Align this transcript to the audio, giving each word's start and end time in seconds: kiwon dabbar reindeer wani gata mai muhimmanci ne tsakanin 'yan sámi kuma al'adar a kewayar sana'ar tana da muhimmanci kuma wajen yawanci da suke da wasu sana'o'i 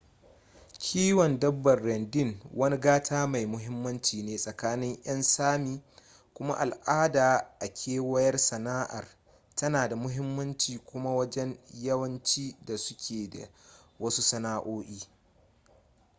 kiwon 0.83 1.39
dabbar 1.39 1.79
reindeer 1.85 2.35
wani 2.53 2.77
gata 2.85 3.27
mai 3.33 3.45
muhimmanci 3.53 4.17
ne 4.25 4.35
tsakanin 4.43 4.99
'yan 5.03 5.21
sámi 5.23 5.73
kuma 6.35 6.53
al'adar 6.63 7.35
a 7.59 7.67
kewayar 7.77 8.37
sana'ar 8.37 9.05
tana 9.55 9.87
da 9.89 9.95
muhimmanci 9.95 10.77
kuma 10.85 11.15
wajen 11.15 11.57
yawanci 11.83 12.55
da 12.65 12.77
suke 12.77 13.29
da 13.29 13.49
wasu 13.99 14.21
sana'o'i 14.21 15.03